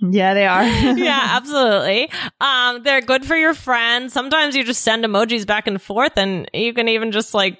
Yeah, 0.00 0.32
they 0.34 0.46
are. 0.46 0.62
yeah, 0.96 1.30
absolutely. 1.32 2.08
Um 2.40 2.84
they're 2.84 3.00
good 3.00 3.24
for 3.26 3.34
your 3.36 3.52
friends. 3.52 4.12
Sometimes 4.12 4.54
you 4.54 4.62
just 4.62 4.82
send 4.82 5.04
emojis 5.04 5.44
back 5.44 5.66
and 5.66 5.82
forth 5.82 6.12
and 6.16 6.48
you 6.54 6.72
can 6.72 6.86
even 6.88 7.10
just 7.10 7.34
like 7.34 7.58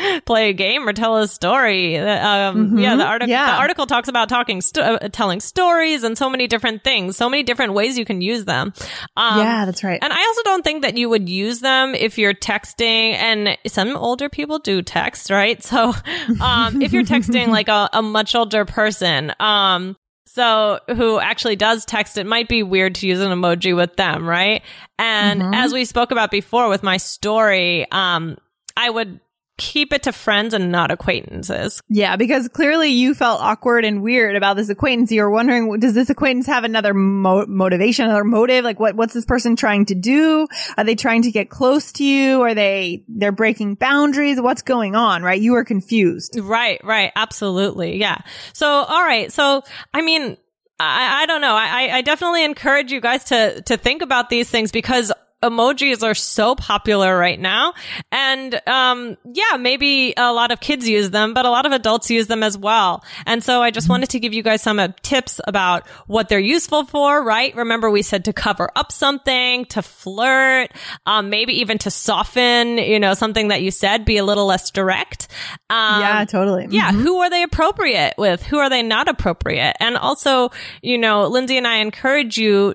play 0.26 0.50
a 0.50 0.52
game 0.52 0.88
or 0.88 0.92
tell 0.92 1.16
a 1.16 1.28
story. 1.28 1.96
Um, 1.98 2.78
Yeah, 2.78 2.96
the 2.96 3.04
article 3.04 3.30
Yeah. 3.30 3.52
the 3.52 3.58
article 3.58 3.86
talks 3.86 4.08
about 4.08 4.28
talking, 4.28 4.60
sto- 4.60 4.82
uh, 4.82 5.08
telling 5.08 5.40
stories, 5.40 6.02
and 6.04 6.16
so 6.16 6.28
many 6.30 6.46
different 6.46 6.84
things, 6.84 7.16
so 7.16 7.28
many 7.28 7.42
different 7.42 7.72
ways 7.74 7.98
you 7.98 8.04
can 8.04 8.20
use 8.20 8.44
them. 8.44 8.72
Um, 9.16 9.38
yeah, 9.38 9.64
that's 9.66 9.82
right. 9.84 9.98
and 10.02 10.12
I 10.12 10.20
also 10.20 10.42
don't 10.44 10.62
think 10.64 10.82
that 10.82 10.96
you 10.96 11.08
would 11.08 11.28
use 11.28 11.60
them 11.60 11.94
if 11.94 12.18
you're 12.18 12.34
texting, 12.34 13.12
and 13.14 13.56
some 13.66 13.96
older 13.96 14.28
people 14.28 14.58
do 14.58 14.82
text, 14.82 15.30
right? 15.30 15.62
So, 15.70 15.92
um, 16.40 16.82
if 16.82 16.92
you're 16.92 17.04
texting 17.04 17.48
like 17.58 17.68
a, 17.68 17.88
a 17.92 18.02
much 18.02 18.34
older 18.34 18.64
person, 18.64 19.32
um, 19.38 19.96
so 20.26 20.78
who 20.88 21.18
actually 21.20 21.56
does 21.56 21.84
text, 21.84 22.16
it 22.18 22.26
might 22.26 22.48
be 22.48 22.62
weird 22.62 22.94
to 22.96 23.06
use 23.06 23.20
an 23.20 23.30
emoji 23.30 23.74
with 23.74 23.96
them, 23.96 24.28
right? 24.28 24.62
And 24.98 25.42
as 25.54 25.72
we 25.72 25.84
spoke 25.84 26.10
about 26.12 26.30
before 26.30 26.68
with 26.68 26.82
my 26.82 26.96
story, 26.98 27.86
um, 27.90 28.36
I 28.76 28.90
would 28.90 29.20
keep 29.60 29.92
it 29.92 30.04
to 30.04 30.12
friends 30.12 30.54
and 30.54 30.72
not 30.72 30.90
acquaintances. 30.90 31.82
Yeah, 31.88 32.16
because 32.16 32.48
clearly 32.48 32.88
you 32.88 33.14
felt 33.14 33.42
awkward 33.42 33.84
and 33.84 34.02
weird 34.02 34.34
about 34.34 34.56
this 34.56 34.70
acquaintance. 34.70 35.12
You 35.12 35.22
were 35.22 35.30
wondering, 35.30 35.78
does 35.78 35.92
this 35.92 36.08
acquaintance 36.08 36.46
have 36.46 36.64
another 36.64 36.94
mo- 36.94 37.44
motivation, 37.46 38.06
another 38.06 38.24
motive? 38.24 38.64
Like, 38.64 38.80
what 38.80 38.96
what's 38.96 39.12
this 39.12 39.26
person 39.26 39.56
trying 39.56 39.84
to 39.86 39.94
do? 39.94 40.48
Are 40.78 40.84
they 40.84 40.94
trying 40.94 41.22
to 41.22 41.30
get 41.30 41.50
close 41.50 41.92
to 41.92 42.04
you? 42.04 42.40
Are 42.40 42.54
they 42.54 43.04
they're 43.06 43.32
breaking 43.32 43.74
boundaries? 43.74 44.40
What's 44.40 44.62
going 44.62 44.96
on? 44.96 45.22
Right? 45.22 45.40
You 45.40 45.52
were 45.52 45.64
confused. 45.64 46.38
Right, 46.40 46.80
right. 46.82 47.12
Absolutely. 47.14 47.98
Yeah. 47.98 48.16
So, 48.54 48.66
all 48.66 49.04
right. 49.04 49.30
So, 49.30 49.62
I 49.92 50.00
mean, 50.00 50.38
I, 50.78 51.22
I 51.22 51.26
don't 51.26 51.42
know. 51.42 51.54
I, 51.54 51.96
I 51.98 52.00
definitely 52.02 52.44
encourage 52.44 52.90
you 52.90 53.02
guys 53.02 53.24
to, 53.24 53.60
to 53.62 53.76
think 53.76 54.00
about 54.00 54.30
these 54.30 54.48
things 54.48 54.72
because 54.72 55.12
emojis 55.42 56.02
are 56.02 56.14
so 56.14 56.54
popular 56.54 57.16
right 57.16 57.40
now. 57.40 57.72
And, 58.12 58.60
um, 58.66 59.16
yeah, 59.24 59.56
maybe 59.58 60.12
a 60.16 60.32
lot 60.32 60.50
of 60.50 60.60
kids 60.60 60.88
use 60.88 61.10
them, 61.10 61.32
but 61.32 61.46
a 61.46 61.50
lot 61.50 61.66
of 61.66 61.72
adults 61.72 62.10
use 62.10 62.26
them 62.26 62.42
as 62.42 62.58
well. 62.58 63.02
And 63.26 63.42
so 63.42 63.62
I 63.62 63.70
just 63.70 63.88
wanted 63.88 64.10
to 64.10 64.20
give 64.20 64.34
you 64.34 64.42
guys 64.42 64.62
some 64.62 64.78
uh, 64.78 64.88
tips 65.02 65.40
about 65.46 65.88
what 66.06 66.28
they're 66.28 66.38
useful 66.38 66.84
for, 66.84 67.22
right? 67.22 67.54
Remember 67.56 67.90
we 67.90 68.02
said 68.02 68.26
to 68.26 68.32
cover 68.32 68.70
up 68.76 68.92
something, 68.92 69.64
to 69.66 69.82
flirt, 69.82 70.70
um, 71.06 71.30
maybe 71.30 71.60
even 71.60 71.78
to 71.78 71.90
soften, 71.90 72.78
you 72.78 73.00
know, 73.00 73.14
something 73.14 73.48
that 73.48 73.62
you 73.62 73.70
said, 73.70 74.04
be 74.04 74.18
a 74.18 74.24
little 74.24 74.46
less 74.46 74.70
direct. 74.70 75.28
Um, 75.70 76.00
yeah, 76.00 76.24
totally. 76.26 76.66
yeah, 76.70 76.92
who 76.92 77.18
are 77.20 77.30
they 77.30 77.42
appropriate 77.42 78.14
with? 78.18 78.42
Who 78.42 78.58
are 78.58 78.68
they 78.68 78.82
not 78.82 79.08
appropriate? 79.08 79.76
And 79.80 79.96
also, 79.96 80.50
you 80.82 80.98
know, 80.98 81.26
Lindsay 81.28 81.56
and 81.56 81.66
I 81.66 81.76
encourage 81.76 82.36
you 82.36 82.74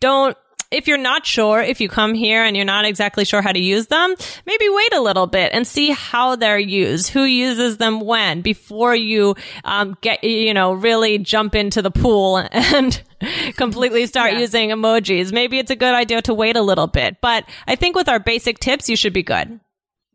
don't 0.00 0.36
if 0.70 0.86
you're 0.88 0.98
not 0.98 1.24
sure 1.26 1.60
if 1.60 1.80
you 1.80 1.88
come 1.88 2.14
here 2.14 2.42
and 2.44 2.56
you're 2.56 2.64
not 2.66 2.84
exactly 2.84 3.24
sure 3.24 3.42
how 3.42 3.52
to 3.52 3.58
use 3.58 3.86
them, 3.86 4.14
maybe 4.46 4.68
wait 4.68 4.94
a 4.94 5.00
little 5.00 5.26
bit 5.26 5.52
and 5.52 5.66
see 5.66 5.90
how 5.90 6.36
they're 6.36 6.58
used, 6.58 7.08
who 7.08 7.24
uses 7.24 7.76
them 7.78 8.00
when, 8.00 8.40
before 8.42 8.94
you 8.94 9.34
um, 9.64 9.96
get 10.00 10.22
you 10.24 10.52
know 10.54 10.72
really 10.72 11.18
jump 11.18 11.54
into 11.54 11.82
the 11.82 11.90
pool 11.90 12.38
and 12.52 13.02
completely 13.56 14.06
start 14.06 14.32
Yeah. 14.32 14.40
using 14.40 14.70
emojis. 14.70 15.32
Maybe 15.32 15.58
it's 15.58 15.70
a 15.70 15.76
good 15.76 15.94
idea 15.94 16.22
to 16.22 16.34
wait 16.34 16.56
a 16.56 16.62
little 16.62 16.86
bit, 16.86 17.20
but 17.20 17.44
I 17.66 17.76
think 17.76 17.96
with 17.96 18.08
our 18.08 18.18
basic 18.18 18.58
tips, 18.58 18.88
you 18.88 18.96
should 18.96 19.12
be 19.12 19.22
good. 19.22 19.60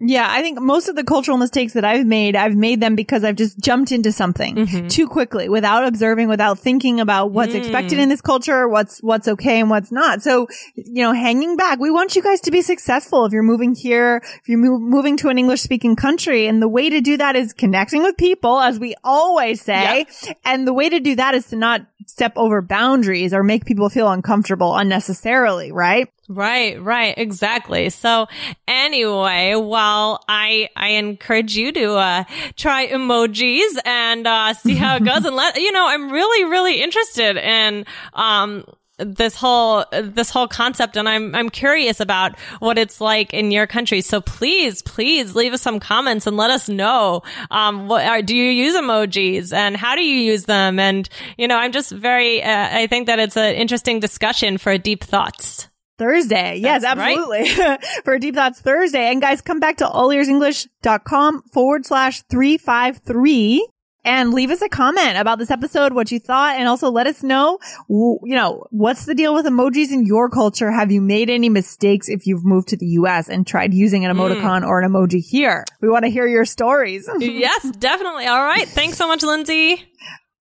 Yeah, 0.03 0.25
I 0.27 0.41
think 0.41 0.59
most 0.59 0.89
of 0.89 0.95
the 0.95 1.03
cultural 1.03 1.37
mistakes 1.37 1.73
that 1.73 1.85
I've 1.85 2.07
made, 2.07 2.35
I've 2.35 2.55
made 2.55 2.81
them 2.81 2.95
because 2.95 3.23
I've 3.23 3.35
just 3.35 3.59
jumped 3.59 3.91
into 3.91 4.11
something 4.11 4.55
Mm-hmm. 4.55 4.87
too 4.87 5.07
quickly 5.07 5.47
without 5.47 5.85
observing, 5.85 6.27
without 6.27 6.57
thinking 6.57 6.99
about 6.99 7.31
what's 7.31 7.53
expected 7.53 7.99
Mm. 7.99 8.03
in 8.03 8.09
this 8.09 8.21
culture, 8.21 8.67
what's, 8.67 8.99
what's 9.01 9.27
okay 9.27 9.59
and 9.59 9.69
what's 9.69 9.91
not. 9.91 10.23
So, 10.23 10.47
you 10.75 11.03
know, 11.03 11.13
hanging 11.13 11.55
back, 11.55 11.79
we 11.79 11.91
want 11.91 12.15
you 12.15 12.23
guys 12.23 12.41
to 12.41 12.51
be 12.51 12.61
successful 12.61 13.25
if 13.25 13.31
you're 13.33 13.43
moving 13.43 13.75
here, 13.75 14.21
if 14.23 14.49
you're 14.49 14.57
move, 14.57 14.81
moving 14.81 15.17
to 15.17 15.29
an 15.29 15.37
English 15.37 15.61
speaking 15.61 15.95
country. 15.95 16.47
And 16.47 16.61
the 16.61 16.67
way 16.67 16.89
to 16.89 16.99
do 17.01 17.17
that 17.17 17.35
is 17.35 17.53
connecting 17.53 18.01
with 18.01 18.17
people, 18.17 18.59
as 18.59 18.79
we 18.79 18.95
always 19.03 19.61
say. 19.61 20.07
And 20.43 20.67
the 20.67 20.73
way 20.73 20.89
to 20.89 20.99
do 20.99 21.15
that 21.15 21.35
is 21.35 21.45
to 21.47 21.55
not 21.55 21.81
step 22.07 22.33
over 22.35 22.61
boundaries 22.61 23.33
or 23.33 23.43
make 23.43 23.65
people 23.65 23.89
feel 23.89 24.09
uncomfortable 24.09 24.75
unnecessarily, 24.75 25.71
right? 25.71 26.07
Right, 26.27 26.81
right, 26.81 27.13
exactly. 27.17 27.89
So 27.89 28.27
anyway, 28.67 29.55
well, 29.55 30.23
I 30.29 30.69
I 30.75 30.89
encourage 30.89 31.57
you 31.57 31.71
to 31.73 31.93
uh 31.95 32.23
try 32.55 32.87
emojis 32.87 33.77
and 33.85 34.25
uh 34.25 34.53
see 34.53 34.75
how 34.75 34.95
it 34.95 35.03
goes 35.03 35.25
and 35.25 35.35
let 35.35 35.57
you 35.57 35.71
know, 35.71 35.87
I'm 35.87 36.11
really 36.11 36.49
really 36.49 36.81
interested 36.81 37.37
in 37.37 37.85
um 38.13 38.63
this 39.05 39.35
whole 39.35 39.85
this 39.91 40.29
whole 40.29 40.47
concept 40.47 40.97
and 40.97 41.07
I'm 41.07 41.33
I'm 41.35 41.49
curious 41.49 41.99
about 41.99 42.37
what 42.59 42.77
it's 42.77 43.01
like 43.01 43.33
in 43.33 43.51
your 43.51 43.67
country. 43.67 44.01
So 44.01 44.21
please, 44.21 44.81
please 44.81 45.35
leave 45.35 45.53
us 45.53 45.61
some 45.61 45.79
comments 45.79 46.27
and 46.27 46.37
let 46.37 46.49
us 46.49 46.69
know 46.69 47.23
um 47.49 47.87
what 47.87 48.05
are, 48.05 48.21
do 48.21 48.35
you 48.35 48.51
use 48.51 48.75
emojis 48.75 49.53
and 49.53 49.75
how 49.77 49.95
do 49.95 50.01
you 50.01 50.15
use 50.15 50.45
them 50.45 50.79
and 50.79 51.07
you 51.37 51.47
know, 51.47 51.57
I'm 51.57 51.71
just 51.71 51.91
very 51.91 52.41
uh, 52.43 52.69
I 52.71 52.87
think 52.87 53.07
that 53.07 53.19
it's 53.19 53.37
an 53.37 53.55
interesting 53.55 53.99
discussion 53.99 54.57
for 54.57 54.71
a 54.71 54.77
deep 54.77 55.03
thoughts. 55.03 55.67
Thursday. 55.97 56.55
Yes, 56.57 56.81
That's 56.81 56.97
right. 56.97 57.15
absolutely. 57.15 57.77
For 58.05 58.17
Deep 58.17 58.33
Thoughts 58.33 58.59
Thursday. 58.59 59.11
And 59.11 59.21
guys, 59.21 59.41
come 59.41 59.59
back 59.59 59.77
to 59.77 59.85
allearsenglish.com 59.85 61.43
forward 61.53 61.85
slash 61.85 62.23
353 62.23 63.67
and 64.03 64.33
leave 64.33 64.49
us 64.49 64.61
a 64.61 64.69
comment 64.69 65.17
about 65.17 65.37
this 65.37 65.51
episode, 65.51 65.93
what 65.93 66.11
you 66.11 66.19
thought, 66.19 66.55
and 66.55 66.67
also 66.67 66.89
let 66.89 67.07
us 67.07 67.21
know, 67.21 67.59
you 67.87 68.19
know, 68.23 68.65
what's 68.71 69.05
the 69.05 69.13
deal 69.13 69.33
with 69.33 69.45
emojis 69.45 69.91
in 69.91 70.05
your 70.05 70.29
culture? 70.29 70.71
Have 70.71 70.91
you 70.91 71.01
made 71.01 71.29
any 71.29 71.49
mistakes 71.49 72.09
if 72.09 72.25
you've 72.25 72.43
moved 72.43 72.69
to 72.69 72.77
the 72.77 72.87
US 72.87 73.29
and 73.29 73.45
tried 73.45 73.73
using 73.73 74.05
an 74.05 74.15
emoticon 74.15 74.61
mm. 74.61 74.67
or 74.67 74.81
an 74.81 74.91
emoji 74.91 75.23
here? 75.23 75.65
We 75.81 75.89
want 75.89 76.05
to 76.05 76.11
hear 76.11 76.27
your 76.27 76.45
stories. 76.45 77.07
yes, 77.19 77.69
definitely. 77.71 78.25
All 78.25 78.43
right. 78.43 78.67
Thanks 78.67 78.97
so 78.97 79.07
much, 79.07 79.23
Lindsay. 79.23 79.87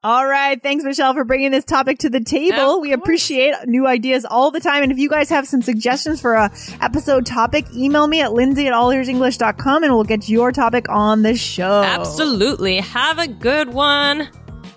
All 0.02 0.26
right. 0.26 0.61
Thanks, 0.62 0.83
Michelle, 0.83 1.12
for 1.12 1.25
bringing 1.25 1.50
this 1.50 1.64
topic 1.64 1.99
to 1.99 2.09
the 2.11 2.21
table. 2.21 2.80
We 2.80 2.92
appreciate 2.92 3.54
new 3.66 3.87
ideas 3.87 4.25
all 4.25 4.50
the 4.50 4.61
time. 4.61 4.83
And 4.83 4.90
if 4.90 4.99
you 4.99 5.11
guys 5.11 5.28
have 5.28 5.47
some 5.47 5.61
suggestions 5.61 6.23
for 6.23 6.35
a 6.35 6.50
episode 6.80 7.26
topic, 7.26 7.66
email 7.75 8.07
me 8.07 8.23
at 8.23 8.33
lindsay 8.33 8.66
at 8.66 8.73
allearsenglish.com 8.73 9.85
and 9.85 9.92
we'll 9.92 10.04
get 10.04 10.26
your 10.28 10.52
topic 10.52 10.88
on 10.88 11.21
the 11.23 11.35
show. 11.35 11.83
Absolutely. 11.83 12.78
Have 12.78 13.19
a 13.19 13.28
good 13.28 13.75
one. 13.75 14.28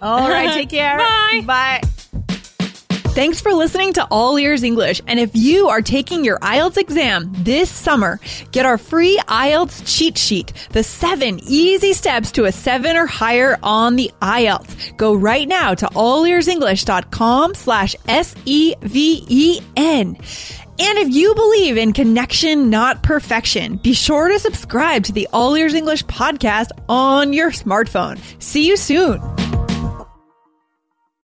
All 0.01 0.29
right. 0.29 0.53
Take 0.53 0.69
care. 0.69 0.97
Bye. 0.97 1.43
Bye. 1.45 1.81
Thanks 3.13 3.39
for 3.39 3.53
listening 3.53 3.93
to 3.93 4.07
All 4.09 4.39
Ears 4.39 4.63
English. 4.63 4.99
And 5.05 5.19
if 5.19 5.35
you 5.35 5.67
are 5.69 5.83
taking 5.83 6.25
your 6.25 6.39
IELTS 6.39 6.77
exam 6.77 7.31
this 7.31 7.69
summer, 7.69 8.19
get 8.51 8.65
our 8.65 8.79
free 8.79 9.19
IELTS 9.27 9.83
cheat 9.85 10.17
sheet, 10.17 10.51
the 10.71 10.81
seven 10.81 11.39
easy 11.43 11.93
steps 11.93 12.31
to 12.31 12.45
a 12.45 12.51
seven 12.51 12.97
or 12.97 13.05
higher 13.05 13.59
on 13.61 13.97
the 13.97 14.09
IELTS. 14.23 14.97
Go 14.97 15.13
right 15.13 15.47
now 15.47 15.75
to 15.75 15.85
allearsenglish.com 15.85 17.53
slash 17.53 17.95
S-E-V-E-N. 18.07 18.47
And 20.79 20.97
if 20.97 21.13
you 21.13 21.35
believe 21.35 21.77
in 21.77 21.93
connection, 21.93 22.71
not 22.71 23.03
perfection, 23.03 23.75
be 23.77 23.93
sure 23.93 24.29
to 24.29 24.39
subscribe 24.39 25.03
to 25.03 25.11
the 25.11 25.27
All 25.31 25.53
Ears 25.53 25.75
English 25.75 26.03
podcast 26.05 26.69
on 26.89 27.31
your 27.31 27.51
smartphone. 27.51 28.19
See 28.41 28.67
you 28.67 28.75
soon. 28.75 29.21